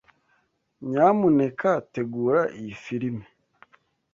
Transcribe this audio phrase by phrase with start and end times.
[0.89, 3.25] Nyamuneka tegura iyi firime.